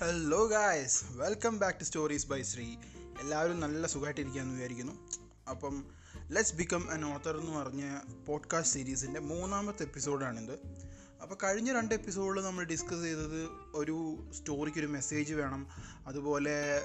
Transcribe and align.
Hello 0.00 0.46
guys 0.46 1.04
welcome 1.10 1.58
back 1.58 1.80
to 1.80 1.84
stories 1.84 2.26
by 2.26 2.42
Shri 2.42 2.76
എല്ലാവരും 3.20 3.60
നല്ല 3.60 3.86
സുഖമായിട്ടിരിക്കുകയെന്ന് 3.86 4.54
വിചാരിക്കുന്നു. 4.54 4.92
അപ്പം 5.50 5.84
ലെറ്റ്സ് 6.28 6.54
ബിക്കം 6.54 6.88
എൻ 6.92 7.04
ഓത്തർ 7.04 7.36
എന്ന് 7.36 7.52
പറഞ്ഞ 7.52 7.98
പോഡ്കാസ്റ്റ് 8.26 8.74
സീരീസിന്റെ 8.74 9.20
മൂന്നാമത്തെ 9.20 9.82
എപ്പിസോഡാണിത് 9.82 10.52
അപ്പോൾ 11.22 11.36
കഴിഞ്ഞ 11.44 11.72
രണ്ട് 11.72 11.94
എപ്പിസോഡിൽ 11.94 12.42
നമ്മൾ 12.42 12.64
ഡിസ്കസ് 12.64 13.02
ചെയ്തത് 13.02 13.48
ഒരു 13.74 14.28
സ്റ്റോറിക്ക് 14.32 14.78
ഒരു 14.78 14.86
മെസ്സേജ് 14.86 15.34
വേണം. 15.34 15.66
അതുപോലെ 16.06 16.82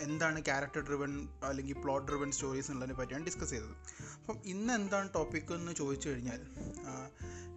എന്താണ് 0.00 0.44
ക്യാരക്ടർ 0.44 0.80
ഡ്രിവൺ 0.80 1.28
അല്ലെങ്കിൽ 1.44 1.74
പ്ലോട്ട് 1.74 2.12
ഡ്രിവൺ 2.12 2.32
സ്റ്റോറീസ് 2.32 2.70
എന്നുള്ളതിനെ 2.70 2.98
പറ്റിയാണ് 2.98 3.24
ഡിസ്കസ് 3.24 3.50
ചെയ്തത്. 3.50 3.74
അപ്പം 4.20 4.40
ഇന്ന് 4.44 4.74
എന്താണ് 4.74 5.14
ടോപ്പിക് 5.14 5.52
എന്ന് 5.52 5.72
ചോദിച്ചു 5.72 6.08
കഴിഞ്ഞാൽ 6.08 6.40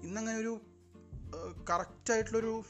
ഇന്നങ്ങനെ 0.04 0.38
ഒരു 0.38 0.62
കറക്റ്റായിട്ടുള്ളൊരു 1.70 2.64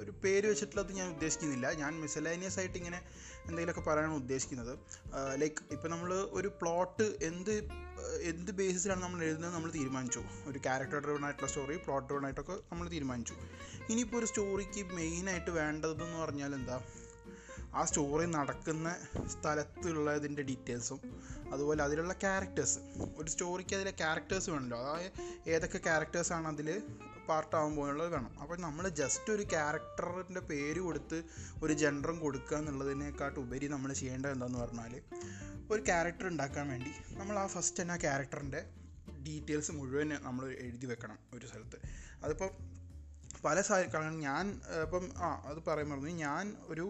ഒരു 0.00 0.10
പേര് 0.10 0.46
വെച്ചിട്ടുള്ളത് 0.46 0.92
ഞാൻ 0.92 1.08
ഉദ്ദേശിക്കുന്നില്ല. 1.12 1.72
ഞാൻ 1.72 2.00
മിസലേനിയസ് 2.00 2.58
ആയിട്ട് 2.58 2.78
ഇങ്ങനെ 2.78 3.00
എന്തെങ്കിലുമൊക്കെ 3.42 3.90
പറയാനാണ് 3.90 4.14
ഉദ്ദേശിക്കുന്നത്. 4.14 4.78
ലൈക്ക് 5.40 5.74
ഇപ്പം 5.74 5.90
നമ്മൾ 5.90 6.12
ഒരു 6.14 6.48
പ്ലോട്ട് 6.48 7.02
എന്ത് 7.02 7.54
എന്ത് 8.22 8.50
ബേസിസിലാണ് 8.52 9.02
നമ്മൾ 9.02 9.24
എഴുതുന്നത് 9.24 9.54
നമ്മൾ 9.54 9.70
തീരുമാനിച്ചു. 9.70 10.22
ഒരു 10.46 10.58
ക്യാരക്ടർ 10.58 10.98
ഡ്രിവൺ 10.98 11.24
ആയിട്ടുള്ള 11.24 11.48
സ്റ്റോറി 11.48 11.76
പ്ലോട്ട് 11.76 12.08
ഡ്രിവൺ 12.08 12.24
ആയിട്ടൊക്കെ 12.24 12.52
നമ്മൾ 12.52 12.88
തീരുമാനിച്ചു. 12.88 13.34
ഇനിയിപ്പോൾ 13.90 14.16
ഒരു 14.16 14.26
സ്റ്റോറിക്ക് 14.26 14.84
മെയിനായിട്ട് 14.94 15.50
വേണ്ടതെന്ന് 15.50 16.18
പറഞ്ഞാൽ 16.24 16.54
എന്താ? 16.54 16.80
ആ 17.74 17.84
സ്റ്റോറി 17.84 18.26
നടക്കുന്ന 18.26 18.88
സ്ഥലത്തുള്ളതിന്റെ 19.32 20.42
ഡീറ്റെയിൽസും 20.42 21.00
അതുപോലെ 21.52 21.82
അതിലുള്ള 21.82 22.12
ക്യാരക്ടേഴ്സ് 22.12 22.78
ഒരു 23.18 23.28
സ്റ്റോറിക്ക് 23.30 23.74
അതിലെ 23.76 23.90
ക്യാരക്ടേഴ്സ് 23.90 24.50
വേണമല്ലോ. 24.50 24.78
അതായത് 24.78 25.10
ഏതൊക്കെ 25.50 25.78
ക്യാരക്ടേഴ്സാണ് 25.78 26.48
അതിൽ 26.48 26.82
പാർട്ടാകുമ്പോഴുള്ളത് 27.30 28.10
വേണം. 28.14 28.32
അപ്പോൾ 28.42 28.56
നമ്മൾ 28.66 28.84
ജസ്റ്റ് 29.00 29.30
ഒരു 29.32 29.44
ക്യാരക്ടറിന്റെ 29.54 30.42
പേര് 30.50 30.80
കൊടുത്ത് 30.80 31.18
ഒരു 31.62 31.72
ജെൻഡറും 31.72 32.18
കൊടുക്കുക 32.24 32.56
എന്നുള്ളതിനെക്കാട്ട് 32.56 33.38
ഉപരി 33.44 33.68
നമ്മൾ 33.74 33.92
ചെയ്യേണ്ടത് 34.00 34.32
എന്താണെന്ന് 34.36 34.62
പറഞ്ഞാൽ 34.64 34.94
ഒരു 35.72 35.80
ക്യാരക്ടർ 35.88 36.26
ഉണ്ടാക്കാൻ 36.28 36.66
വേണ്ടി 36.74 36.92
നമ്മൾ 37.20 37.36
ആ 37.38 37.46
ഫസ്റ്റ് 37.54 37.78
തന്നെ 37.82 37.94
ആ 37.94 38.00
ക്യാരക്ടറിന്റെ 38.06 38.62
ഡീറ്റെയിൽസ് 39.26 39.72
മുഴുവൻ 39.72 40.10
നമ്മൾ 40.26 40.44
എഴുതി 40.66 40.86
വെക്കണം 40.86 41.18
ഒരു 41.36 41.46
സ്ഥലത്ത്. 41.46 41.78
അതിപ്പോൾ 42.24 42.50
പല 43.44 43.60
സാ 43.60 43.74
ഞാൻ 44.26 44.46
ഇപ്പം 44.84 45.04
ആ 45.18 45.28
അത് 45.50 45.58
പറയാൻ 45.66 45.88
പറഞ്ഞു 45.90 46.12
ഞാൻ 46.24 46.44
ഒരു 46.72 46.84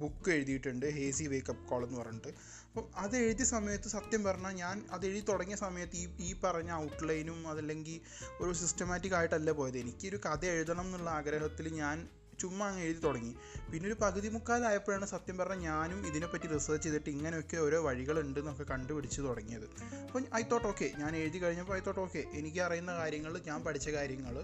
ബുക്ക് 0.00 0.30
എഴുതിയിട്ടുണ്ട് 0.30 0.86
ഹേസി 0.98 1.26
വേക്കപ്പ് 1.32 1.64
കോൾ 1.68 1.84
എന്ന് 1.86 1.98
പറഞ്ഞിട്ട്. 2.00 2.32
അപ്പോൾ 2.68 2.84
അത് 3.02 3.16
എഴുതിയ 3.16 3.44
സമയത്ത് 3.44 3.88
സത്യം 3.88 4.24
പറഞ്ഞാൽ 4.24 4.54
ഞാൻ 4.62 4.76
അത് 4.90 5.06
എഴുതി 5.06 5.22
തുടങ്ങിയ 5.28 5.56
സമയത്ത് 5.56 5.96
ഈ 5.96 6.06
ഈ 6.28 6.30
പറഞ്ഞ 6.44 6.72
ഔട്ട്ലൈനും 6.84 7.48
അതല്ലെങ്കിൽ 7.48 8.00
ഒരു 8.40 8.52
സിസ്റ്റമാറ്റിക് 8.62 9.16
ആയിട്ടല്ല 9.20 9.50
പോയത്. 9.50 9.78
എനിക്കൊരു 9.78 10.20
കഥ 10.26 10.44
എഴുതണം 10.56 10.86
എന്നുള്ള 10.90 11.10
ആഗ്രഹത്തിൽ 11.10 11.68
ഞാൻ 11.82 11.96
ചുമ്മാ 12.40 12.64
അങ്ങ് 12.68 12.82
എഴുതി 12.86 13.00
തുടങ്ങി. 13.00 13.30
പിന്നെ 13.70 13.86
ഒരു 13.88 13.96
പകുതി 14.02 14.28
മുക്കാലായപ്പോഴാണ് 14.28 15.06
സത്യം 15.12 15.36
പറഞ്ഞാൽ 15.38 15.60
ഞാനും 15.70 16.00
ഇതിനെപ്പറ്റി 16.06 16.46
റിസർച്ച് 16.54 16.84
ചെയ്തിട്ട് 16.86 17.10
ഇങ്ങനെയൊക്കെ 17.10 17.56
ഓരോ 17.56 17.78
വഴികളുണ്ട് 17.86 18.40
എന്നൊക്കെ 18.40 18.64
കണ്ടുപിടിച്ച് 18.72 19.20
തുടങ്ങിയത്. 19.20 19.66
അപ്പോൾ 20.06 20.24
ഐ 20.40 20.42
തോട്ട് 20.52 20.68
ഓക്കെ 20.72 20.88
ഞാൻ 20.98 21.16
എഴുതി 21.16 21.38
കഴിഞ്ഞപ്പോൾ 21.44 21.76
ഐ 21.78 21.80
തോട്ട് 21.86 22.00
ഓക്കെ 22.00 22.24
എനിക്ക് 22.40 22.60
അറിയുന്ന 22.66 22.94
കാര്യങ്ങൾ 23.00 23.34
ഞാൻ 23.50 23.64
പഠിച്ച 23.64 23.88
കാര്യങ്ങൾ 23.88 24.36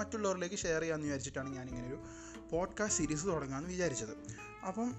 മറ്റുള്ളവരിലേക്ക് 0.00 0.58
ഷെയർ 0.64 0.80
ചെയ്യാമെന്ന് 0.80 1.08
വിചാരിച്ചിട്ടാണ് 1.08 1.48
ഞാൻ 1.56 1.68
ഇങ്ങനെ 1.68 1.86
ഒരു 1.88 1.98
പോഡ്കാസ്റ്റ് 2.50 2.98
സീരീസ് 2.98 3.26
തുടങ്ങാമെന്ന് 3.26 3.70
വിചാരിച്ചത്. 3.74 4.14
അപ്പം 4.66 4.94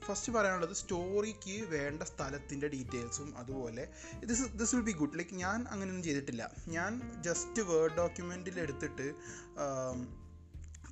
ഫസ്റ്റ് 0.00 0.32
പറയാനുള്ളത് 0.32 0.72
സ്റ്റോറിക്ക് 0.72 1.64
വേണ്ട 1.64 2.02
സ്ഥലത്തിന്റെ 2.02 2.68
ഡീറ്റെയിൽസും 2.68 3.38
അതുപോലെ 3.38 3.88
this 4.24 4.42
this 4.42 4.74
will 4.74 4.82
be 4.82 4.92
good 4.92 5.18
like 5.18 5.34
ഞാൻ 5.34 5.64
അങ്ങനെയൊന്നും 5.68 6.02
ചെയ്തിട്ടില്ല. 6.02 6.50
ഞാൻ 6.68 7.22
ജസ്റ്റ് 7.22 7.62
വേർഡ് 7.62 7.94
ഡോക്യുമെന്റിൽ 7.94 8.60
എടുത്തിട്ട് 8.60 9.14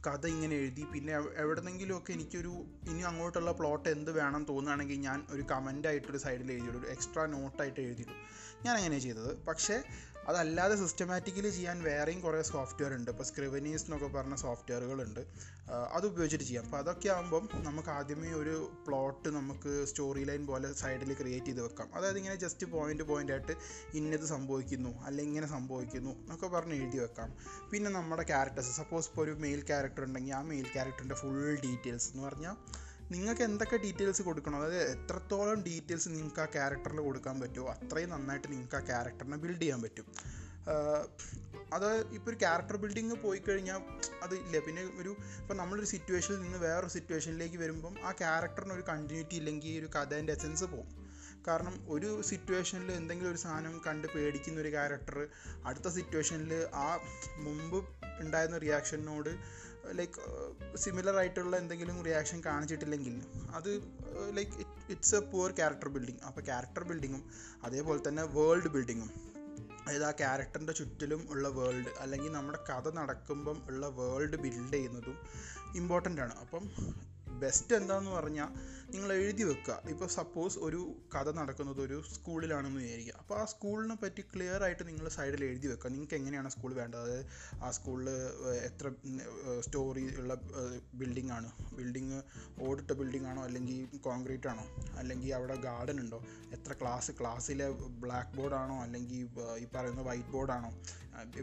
കഥ 0.07 0.27
ഇങ്ങനെ 0.27 0.57
എഴുതി. 0.57 0.85
പിന്നെ 0.85 1.13
എവ്- 1.13 1.33
എവിടെന്നെങ്കിലുമൊക്കെ 1.37 2.13
എനിക്കൊരു 2.13 2.65
ഇനി 2.89 3.03
അങ്ങോട്ടുള്ള 3.03 3.53
പ്ലോട്ട് 3.53 3.89
എന്ത് 3.89 4.11
വേണം 4.11 4.45
തോന്നുകയാണെങ്കിൽ 4.45 4.95
ഞാൻ 4.95 5.27
ഒരു 5.31 5.43
കമന്റായിട്ടൊരു 5.43 6.19
സൈഡിൽ 6.19 6.53
എഴുതിയിടും. 6.53 6.81
ഒരു 6.81 6.87
എക്സ്ട്രാ 6.87 7.27
നോട്ടായിട്ട് 7.27 7.81
എഴുതിയിടും. 7.81 8.15
ഞാൻ 8.65 8.77
അങ്ങനെയാണ് 8.77 9.03
ചെയ്തത്. 9.03 9.45
പക്ഷേ 9.45 9.83
അതല്ലാതെ 10.31 10.75
സിസ്റ്റമാറ്റിക്കലി 10.81 11.51
ചെയ്യാൻ 11.57 11.79
വേറെയും 11.89 12.21
കുറേ 12.25 12.41
സോഫ്റ്റ്വെയർ 12.51 12.93
ഉണ്ട്. 12.97 13.09
ഇപ്പോൾ 13.15 13.27
സ്ക്രിവനീസ് 13.31 13.85
എന്നൊക്കെ 13.87 14.09
പറഞ്ഞ 14.17 14.35
സോഫ്റ്റ്വെയറുകളുണ്ട് 14.43 15.23
അത് 15.97 16.05
ഉപയോഗിച്ചിട്ട് 16.11 16.47
ചെയ്യാം. 16.49 16.65
അപ്പോൾ 16.69 16.81
അതൊക്കെ 16.83 17.09
ആകുമ്പം 17.15 17.45
നമുക്ക് 17.69 17.91
ആദ്യമേ 17.97 18.31
ഒരു 18.41 18.55
പ്ലോട്ട് 18.87 19.29
നമുക്ക് 19.39 19.73
സ്റ്റോറി 19.91 20.23
ലൈൻ 20.31 20.43
പോലെ 20.51 20.69
സൈഡിൽ 20.83 21.11
ക്രിയേറ്റ് 21.21 21.51
ചെയ്ത് 21.51 21.63
വെക്കാം. 21.67 21.89
അതായത് 21.97 22.19
ഇങ്ങനെ 22.23 22.37
ജസ്റ്റ് 22.45 22.67
പോയിന്റ് 22.75 23.07
പോയിന്റ് 23.11 23.35
ആയിട്ട് 23.37 23.57
ഇന്നത് 24.01 24.27
സംഭവിക്കുന്നു 24.35 24.93
അല്ലെങ്കിൽ 25.07 25.33
ഇങ്ങനെ 25.33 25.51
സംഭവിക്കുന്നു 25.57 26.13
എന്നൊക്കെ 26.23 26.51
പറഞ്ഞ് 26.57 26.77
എഴുതി 26.81 27.01
വെക്കാം. 27.05 27.31
പിന്നെ 27.73 27.91
നമ്മുടെ 27.99 28.27
ക്യാരക്ടേഴ്സ് 28.33 28.75
സപ്പോസ് 28.81 29.09
ഇപ്പോൾ 29.11 29.25
ഒരു 29.27 29.35
മെയിൽ 29.47 29.63
ക്യാരക്ടർ 29.73 30.05
ഉണ്ടെങ്കിൽ 30.09 30.37
ആ 30.41 30.43
മെയിൽ 30.53 30.69
ക്യാരക്ടറിന്റെ 30.77 31.19
ഫുൾ 31.23 31.41
ഡീറ്റെയിൽസ് 31.67 32.09
എന്ന് 32.13 32.25
പറഞ്ഞാൽ 32.29 32.57
നിങ്ങൾക്ക് 33.11 33.43
എന്തൊക്കെ 33.43 33.77
ഡീറ്റെയിൽസ് 33.77 34.23
കൊടുക്കണം? 34.23 34.57
അതായത് 34.57 34.91
എത്രത്തോളം 34.91 35.63
ഡീറ്റെയിൽസ് 35.63 36.09
നിങ്ങൾക്ക് 36.09 36.41
ആ 36.41 36.45
ക്യാരക്ടറിൽ 36.45 37.01
കൊടുക്കാൻ 37.01 37.41
പറ്റുമോ? 37.41 37.69
അത്രയും 37.73 38.11
നന്നായിട്ട് 38.11 38.53
നിങ്ങൾക്ക് 38.53 38.77
ആ 38.77 38.81
ക്യാരക്ടറിനെ 38.81 39.37
ബിൽഡ് 39.37 39.61
ചെയ്യാൻ 39.61 39.83
പറ്റും. 39.83 40.07
അത് 41.73 41.87
ഇപ്പോൾ 42.15 42.31
ഒരു 42.31 42.39
ക്യാരക്ടർ 42.39 42.77
ബിൽഡിങ് 42.77 43.17
പോയി 43.23 43.43
കഴിഞ്ഞാൽ 43.49 43.81
അത് 44.23 44.35
ഇല്ല. 44.35 44.59
പിന്നെ 44.59 44.83
ഒരു 45.01 45.17
ഇപ്പോൾ 45.41 45.55
നമ്മളൊരു 45.55 45.87
സിറ്റുവേഷനിൽ 45.87 46.41
നിന്ന് 46.41 46.59
വേറൊരു 46.59 46.91
സിറ്റുവേഷനിലേക്ക് 46.91 47.57
വരുമ്പം 47.57 47.95
ആ 48.05 48.13
ക്യാരക്ടറിന് 48.13 48.73
ഒരു 48.73 48.85
കണ്ടിന്യൂറ്റി 48.89 49.35
ഇല്ലെങ്കിൽ 49.35 49.79
ഒരു 49.81 49.87
കഥേന്റെ 49.87 50.33
എസൻസ് 50.33 50.65
പോകും 50.65 51.11
കാരണം 51.49 51.87
ഒരു 51.89 52.23
സിറ്റുവേഷനിൽ 52.23 52.93
എന്തെങ്കിലും 52.93 53.31
ഒരു 53.31 53.39
സാധനം 53.39 53.81
കണ്ട് 53.87 54.09
പേടിക്കുന്ന 54.09 54.61
ഒരു 54.61 54.69
ക്യാരക്ടർ 54.69 55.29
അടുത്ത 55.67 55.89
സിറ്റുവേഷനിൽ 55.89 56.53
ആ 56.75 56.89
മുമ്പ് 57.37 57.79
ഉണ്ടായിരുന്ന 58.21 58.59
റിയാക്ഷനോട് 58.59 59.31
ലൈക്ക് 59.93 60.21
സിമിലർ 60.77 61.17
ആയിട്ടുള്ള 61.17 61.57
എന്തെങ്കിലും 61.57 62.05
റിയാക്ഷൻ 62.05 62.43
കാണിച്ചിട്ടില്ലെങ്കിൽ 62.47 63.23
അത് 63.55 63.83
like 64.37 64.53
it's 64.91 65.15
a 65.15 65.19
poor 65.19 65.51
character 65.51 65.89
building 65.89 66.21
അപ്പോൾ 66.21 66.41
ക്യാരക്ടർ 66.41 66.85
ബിൽഡിങ്ങും 66.85 67.31
അതേപോലെ 67.65 68.09
തന്നെ 68.09 68.23
വേൾഡ് 68.23 68.69
ബിൽഡിങ്ങും 68.69 69.11
അതായത് 69.87 70.05
ആ 70.05 70.11
ക്യാരക്ടറിന്റെ 70.11 70.73
ചുറ്റിലും 70.73 71.27
ഉള്ള 71.31 71.49
വേൾഡ് 71.49 71.89
അല്ലെങ്കിൽ 72.01 72.33
നമ്മുടെ 72.33 72.59
കഥ 72.71 72.89
നടക്കുമ്പം 72.91 73.63
ഉള്ള 73.67 73.87
വേൾഡ് 73.89 74.37
ബിൽഡ് 74.37 74.73
ചെയ്യുന്നതും 74.73 75.19
ഇമ്പോർട്ടന്റ് 75.77 76.21
ആണ്. 76.21 76.35
അപ്പം 76.39 76.71
ബെസ്റ്റ് 77.39 77.77
എന്താണെന്ന് 77.77 78.11
പറഞ്ഞാൽ 78.11 78.49
നിങ്ങൾ 78.93 79.13
എഴുതി 79.13 79.43
വെക്കുക. 79.43 79.75
ഇപ്പോൾ 79.89 80.09
സപ്പോസ് 80.09 80.59
ഒരു 80.59 80.81
കഥ 81.15 81.29
നടക്കുന്നത് 81.31 81.81
ഒരു 81.81 82.03
സ്കൂളിലാണെന്ന് 82.15 82.81
വിചാരിക്കുക. 82.81 83.15
അപ്പോൾ 83.19 83.41
ആ 83.41 83.45
സ്കൂളിനെ 83.45 83.95
പറ്റി 83.95 84.21
ക്ലിയർ 84.21 84.63
ആയിട്ട് 84.63 84.89
നിങ്ങൾ 84.89 85.09
സൈഡിൽ 85.09 85.45
എഴുതി 85.45 85.69
വെക്കുക. 85.69 85.91
നിങ്ങൾക്ക് 85.91 86.15
എങ്ങനെയാണ് 86.15 86.49
സ്കൂൾ 86.49 86.75
വേണ്ടത്? 86.75 87.01
അതായത് 87.01 87.27
ആ 87.65 87.71
സ്കൂളിൽ 87.71 88.09
എത്ര 88.69 88.93
സ്റ്റോറി 89.61 90.17
ഉള്ള 90.17 90.35
ബിൽഡിംഗ് 90.95 91.33
ആണ്. 91.33 91.51
ബിൽഡിങ് 91.75 92.23
ഓടിട്ട 92.69 92.91
ബിൽഡിംഗ് 92.93 93.29
ആണോ? 93.29 93.43
അല്ലെങ്കിൽ 93.43 93.99
കോൺക്രീറ്റ് 93.99 94.49
ആണോ? 94.49 94.67
അല്ലെങ്കിൽ 94.99 95.35
അവിടെ 95.35 95.57
ഗാർഡൻ 95.57 96.01
ഉണ്ടോ? 96.01 96.25
എത്ര 96.53 96.73
ക്ലാസ് 96.73 97.13
ക്ലാസ്സിലെ 97.21 97.71
ബ്ലാക്ക് 98.05 98.55
ആണോ? 98.55 98.83
അല്ലെങ്കിൽ 98.83 99.29
ഈ 99.59 99.67
പറയുന്ന 99.77 100.01
വൈറ്റ് 100.01 100.53
ആണോ? 100.53 100.73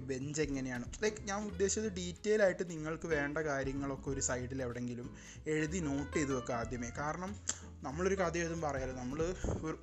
ബെഞ്ച് 0.09 0.41
എങ്ങനെയാണ്? 0.41 0.85
ലൈക്ക് 1.03 1.21
ഞാൻ 1.21 1.45
ഉദ്ദേശിച്ചത് 1.45 1.89
ഡീറ്റെയിൽ 1.95 2.43
ആയിട്ട് 2.43 2.69
നിങ്ങൾക്ക് 2.69 3.07
വേണ്ട 3.07 3.37
കാര്യങ്ങളൊക്കെ 3.37 4.09
ഒരു 4.09 4.21
സൈഡിൽ 4.27 4.61
എവിടെയെങ്കിലും 4.61 5.09
എഴുതി 5.47 5.79
നോട്ട് 5.79 6.13
ചെയ്ത് 6.17 6.31
വെക്കുക 6.37 6.55
ആദ്യമേ. 6.55 6.89
കാരണം 6.97 7.31
നമ്മളൊരു 7.83 8.15
കഥ 8.15 8.37
എഴുതുമ്പോൾ 8.37 8.67
അറിയാലോ 8.67 8.93
നമ്മൾ 8.93 9.19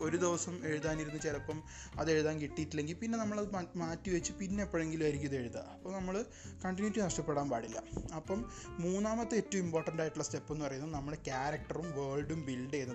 ഒരു 0.01 0.17
ദിവസം 0.17 0.65
എഴുതാനിരുന്ന് 0.65 1.21
ചിലപ്പം 1.21 1.59
അത് 1.99 2.11
എഴുതാൻ 2.11 2.41
കിട്ടിയിട്ടില്ലെങ്കിൽ 2.41 2.97
പിന്നെ 2.97 3.19
നമ്മളത് 3.19 3.51
മാറ്റി 3.77 4.11
വെച്ച് 4.11 4.33
പിന്നെ 4.33 4.63
എപ്പോഴെങ്കിലും 4.63 5.05
ആയിരിക്കും 5.05 5.27
ഇത് 5.27 5.37
എഴുതുക 5.37 5.59
അപ്പോൾ 5.75 5.93
നമ്മൾ 5.93 6.17
കണ്ടിന്യൂറ്റി 6.65 7.01
നഷ്ടപ്പെടാൻ 7.01 7.51
പാടില്ല. 7.51 7.79
അപ്പം 8.15 8.41
മൂന്നാമത്തെ 8.79 9.37
ഏറ്റവും 9.37 9.63
ഇമ്പോർട്ടന്റ് 9.65 10.03
ആയിട്ടുള്ള 10.03 10.25
സ്റ്റെപ്പ് 10.25 10.53
എന്ന് 10.53 10.65
പറയുന്നത് 10.65 10.95
നമ്മൾ 10.95 11.15
ക്യാരക്ടറും 11.15 11.93
വേൾഡും 11.99 12.47
ബിൽഡ് 12.47 12.73
ചെയ്ത് 12.73 12.95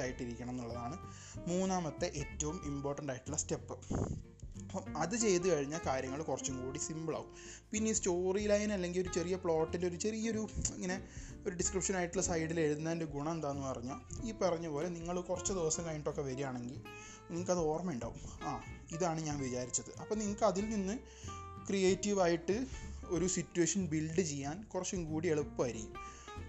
ആയിട്ടിരിക്കണം 0.00 0.50
എന്നുള്ളതാണ് 0.50 0.96
മൂന്നാമത്തെ 1.48 2.06
ഏറ്റവും 2.14 2.60
ഇമ്പോർട്ടന്റ് 2.66 3.12
ആയിട്ടുള്ള 3.12 3.36
സ്റ്റെപ്പ് 3.36 3.74
അപ്പം 4.74 4.98
അത് 4.98 5.16
ചെയ്ത് 5.16 5.46
കഴിഞ്ഞാൽ 5.48 5.80
കാര്യങ്ങൾ 5.86 6.22
കുറച്ചും 6.22 6.64
കൂടി 6.64 6.78
സിമ്പിളാവും. 6.78 7.34
പിന്നെ 7.72 7.90
ഈ 7.90 7.94
സ്റ്റോറി 7.94 8.46
ലൈൻ 8.46 8.72
അല്ലെങ്കിൽ 8.72 9.00
ഒരു 9.00 9.08
ചെറിയ 9.14 9.36
പ്ലോട്ടിന്റെ 9.36 9.88
ഒരു 9.88 9.96
ചെറിയൊരു 9.96 10.48
ഇങ്ങനെ 10.74 11.02
ഒരു 11.46 11.54
ഡിസ്ക്രിപ്ഷൻ 11.56 11.96
ആയിട്ടുള്ള 11.96 12.22
സൈഡിൽ 12.22 12.60
എഴുതുന്നതിന്റെ 12.60 13.06
ഗുണം 13.06 13.32
എന്താണെന്ന് 13.32 13.66
പറഞ്ഞാൽ 13.66 14.28
ഈ 14.28 14.32
പറഞ്ഞ 14.32 14.68
പോലെ 14.68 14.88
നിങ്ങൾ 14.88 15.20
കുറച്ച് 15.20 15.52
ദിവസം 15.52 15.84
കഴിഞ്ഞിട്ടൊക്കെ 15.84 16.22
വരികയാണെങ്കിൽ 16.22 16.82
നിങ്ങൾക്കത് 17.30 17.58
ഓർമ്മയുണ്ടാവും. 17.58 18.20
ആ 18.42 18.62
ഇതാണ് 18.92 19.20
ഞാൻ 19.20 19.38
വിചാരിച്ചത്. 19.38 20.00
അപ്പോൾ 20.00 20.14
നിങ്ങൾക്ക് 20.14 20.44
അതിൽ 20.44 20.68
നിന്ന് 20.68 20.98
ക്രിയേറ്റീവായിട്ട് 21.66 22.66
ഒരു 23.04 23.26
സിറ്റുവേഷൻ 23.26 23.86
ബിൽഡ് 23.86 24.20
ചെയ്യാൻ 24.20 24.62
കുറച്ചും 24.62 25.04
കൂടി 25.04 25.28
എളുപ്പമായിരിക്കും. 25.28 25.94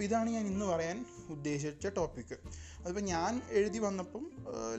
അപ്പോൾ 0.02 0.10
ഇതാണ് 0.10 0.30
ഞാൻ 0.30 0.46
ഇന്ന് 0.48 0.66
പറയാൻ 0.66 0.98
ഉദ്ദേശിച്ച 1.34 1.88
ടോപ്പിക്ക് 1.98 2.36
അതിപ്പോൾ 2.84 3.04
ഞാൻ 3.10 3.42
എഴുതി 3.60 3.80
വന്നപ്പം 3.80 4.24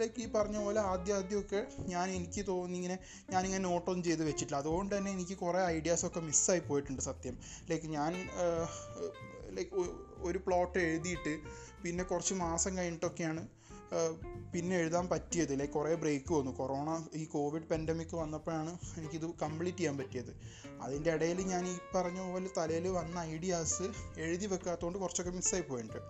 ലൈക്ക് 0.00 0.20
ഈ 0.22 0.26
പറഞ്ഞ 0.36 0.56
പോലെ 0.64 0.80
ആദ്യം 0.92 1.16
ആദ്യമൊക്കെ 1.16 1.60
ഞാൻ 1.92 2.06
എനിക്ക് 2.10 2.42
തോന്നി 2.48 2.76
ഇങ്ങനെ 2.76 2.96
ഞാനിങ്ങനെ 3.30 3.62
നോട്ടൊന്നും 3.68 4.02
ചെയ്ത് 4.04 4.22
വെച്ചിട്ടില്ല. 4.28 4.58
അതുകൊണ്ട് 4.62 4.92
തന്നെ 4.96 5.10
എനിക്ക് 5.10 5.36
കുറേ 5.44 5.60
ഐഡിയാസൊക്കെ 5.76 6.20
മിസ്സായി 6.20 6.62
പോയിട്ടുണ്ട് 6.70 7.02
സത്യം. 7.02 7.36
ലൈക്ക് 7.70 7.90
ഞാൻ 7.96 8.12
ലൈക്ക് 9.58 9.76
ഒരു 10.28 10.40
പ്ലോട്ട് 10.46 10.78
എഴുതിയിട്ട് 10.88 11.34
പിന്നെ 11.84 12.04
കുറച്ച് 12.04 12.34
മാസം 12.44 12.72
കഴിഞ്ഞിട്ടൊക്കെയാണ് 12.78 13.44
പിന്നെ 14.52 14.74
എഴുതാൻ 14.82 15.04
പറ്റിയത്. 15.12 15.52
ലൈക്ക് 15.60 15.72
കുറേ 15.72 15.92
ബ്രേക്ക് 16.02 16.32
വന്നു. 16.38 16.52
കൊറോണ 16.60 16.90
ഈ 17.20 17.22
കോവിഡ് 17.34 17.68
പെൻഡമിക് 17.70 18.14
വന്നപ്പോഴാണ് 18.20 18.72
എനിക്കിത് 18.98 19.26
കംപ്ലീറ്റ് 19.42 19.78
ചെയ്യാൻ 19.78 19.96
പറ്റിയത്. 20.00 20.32
അതിന്റെ 20.84 21.10
ഇടയിൽ 21.16 21.40
ഞാൻ 21.52 21.64
ഈ 21.72 21.74
പറഞ്ഞ 21.94 22.20
പോലെ 22.30 22.50
തലയിൽ 22.58 22.86
വന്ന 22.98 23.16
ഐഡിയാസ് 23.34 23.86
എഴുതി 24.26 24.46
വെക്കാത്തതുകൊണ്ട് 24.52 24.98
കുറച്ചൊക്കെ 24.98 25.32
മിസ്സായി 25.38 25.64
പോയിട്ടുണ്ട്. 25.70 26.00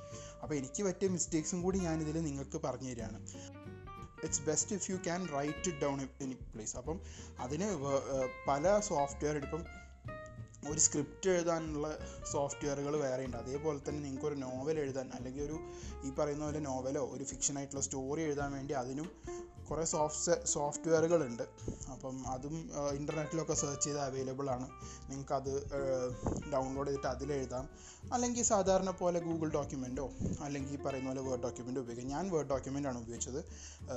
അപ്പോൾ 0.43 0.55
എനിക്ക് 0.61 0.83
പറ്റിയ 0.89 1.09
മിസ്റ്റേക്സും 1.17 1.61
കൂടി 1.63 1.81
ഞാനിതിൽ 1.89 2.19
നിങ്ങൾക്ക് 2.29 2.61
പറഞ്ഞു 2.67 2.91
തരികയാണ്. 2.93 3.21
It's 4.27 4.43
best 4.49 4.75
if 4.79 4.89
you 4.91 4.97
can 5.07 5.21
write 5.37 5.69
it 5.71 5.81
down 5.85 6.01
in 6.25 6.33
place 6.55 6.77
അപ്പം 6.81 6.99
അതിന് 7.45 7.69
പല 8.49 8.65
സോഫ്റ്റ്വെയർ 8.91 9.37
ഇപ്പം 9.45 9.63
ഒരു 10.71 10.81
സ്ക്രിപ്റ്റ് 10.81 11.31
എഴുതാനുള്ള 11.31 11.99
സോഫ്റ്റ്വെയറുകൾ 12.33 12.97
വേറെ 12.97 13.25
ഉണ്ട്. 13.25 13.37
അതേപോലെ 13.37 13.79
തന്നെ 13.89 14.01
നിങ്ങൾക്ക് 14.03 14.27
ഒരു 14.27 14.35
നോവൽ 14.35 14.79
എഴുതാൻ 14.79 15.11
അല്ലെങ്കിൽ 15.15 15.43
ഒരു 15.43 15.57
ഈ 16.05 16.11
പറയുന്ന 16.11 16.45
പോലെ 16.45 16.59
നോവലോ 16.59 17.07
ഒരു 17.07 17.25
ഫിക്ഷൻ 17.25 17.57
ആയിട്ടുള്ള 17.59 17.83
സ്റ്റോറി 17.83 18.23
എഴുതാൻ 18.23 18.53
വേണ്ടി 18.53 18.75
അതിനും 18.75 19.09
കുറേ 19.71 19.85
സോഫ്റ്റ് 19.85 20.47
സോഫ്റ്റ്വെയറുകളുണ്ട്. 20.47 21.43
അപ്പം 21.93 22.17
അതും 22.29 22.57
ഇന്റർനെറ്റിലൊക്കെ 22.93 23.55
സെർച്ച് 23.55 23.85
ചെയ്ത് 23.85 24.01
അവൈലബിൾ 24.01 24.51
ആണ്. 24.51 24.67
നിങ്ങൾക്ക് 25.11 25.33
അത് 25.33 25.53
ഡൗൺലോഡ് 26.53 26.89
ചെയ്തിട്ട് 26.89 27.09
അതിലെഴുതാം 27.09 27.69
അല്ലെങ്കിൽ 28.13 28.43
സാധാരണ 28.43 28.91
പോലെ 28.91 29.19
ഗൂഗിൾ 29.21 29.49
ഡോക്യുമെന്റോ 29.51 30.07
അല്ലെങ്കിൽ 30.41 30.83
പറയുന്ന 30.83 31.09
പോലെ 31.11 31.23
വേർഡ് 31.29 31.43
ഡോക്യുമെന്റ് 31.43 31.81
ഉപയോഗിക്കാം. 31.81 32.11
ഞാൻ 32.11 32.31
വേർഡ് 32.31 32.49
ഡോക്യുമെന്റ് 32.49 32.89
ആണ് 32.89 32.99
ഉപയോഗിച്ചത് 32.99 33.41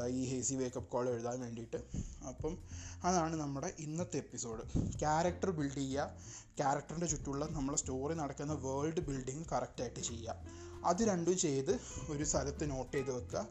ഈ 0.08 0.22
ഹേസി 0.32 0.56
വേക്കപ്പ് 0.56 0.90
കോൾ 0.90 1.10
എഴുതാൻ 1.10 1.40
വേണ്ടിയിട്ട്. 1.40 1.80
അപ്പം 2.28 2.58
അതാണ് 3.04 3.36
നമ്മുടെ 3.36 3.74
ഇന്നത്തെ 3.80 4.18
എപ്പിസോഡ്. 4.18 4.64
ക്യാരക്ടർ 5.00 5.52
ബിൽഡ് 5.52 5.74
ചെയ്യുക. 5.74 6.12
ക്യാരക്ടറിന്റെ 6.58 7.08
ചുറ്റുമുള്ള 7.08 7.46
നമ്മളെ 7.52 7.78
സ്റ്റോറി 7.78 8.14
നടക്കുന്ന 8.14 8.54
വേൾഡ് 8.54 9.02
ബിൽഡിങ് 9.08 9.46
കറക്റ്റായിട്ട് 9.52 10.00
ചെയ്യുക. 10.00 10.65
അത് 10.92 11.02
രണ്ടും 11.10 11.38
ചെയ്ത് 11.38 11.74
ഒരു 12.10 12.24
സ്ഥലത്ത് 12.32 12.64
നോട്ട് 12.72 12.94
ചെയ്ത് 12.98 13.12
വെക്കുക. 13.18 13.42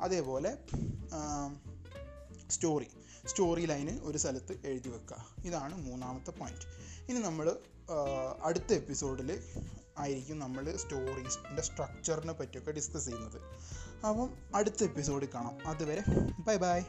അതേപോലെ 0.00 0.50
സ്റ്റോറി 2.50 2.88
സ്റ്റോറി 3.26 3.64
ലൈന് 3.66 3.92
ഒരു 4.08 4.18
സ്ഥലത്ത് 4.18 4.54
എഴുതി 4.70 4.88
വെക്കുക. 4.88 5.20
ഇതാണ് 5.44 5.74
മൂന്നാമത്തെ 5.86 6.32
പോയിന്റ് 6.40 6.66
ഇനി 7.10 7.20
നമ്മൾ 7.28 7.46
അടുത്ത 8.42 8.70
എപ്പിസോഡിൽ 8.72 9.30
ആയിരിക്കും 9.98 10.38
നമ്മൾ 10.38 10.64
സ്റ്റോറീസിന്റെ 10.82 11.62
സ്ട്രക്ചറിനെ 11.62 12.32
പറ്റിയൊക്കെ 12.32 12.72
ഡിസ്കസ് 12.78 13.04
ചെയ്യുന്നത്. 13.04 13.38
അപ്പം 14.06 14.30
അടുത്ത 14.54 14.80
എപ്പിസോഡിൽ 14.84 15.28
കാണാം. 15.34 15.56
അതുവരെ 15.66 16.04
ബൈ 16.46 16.56
ബൈ 16.64 16.80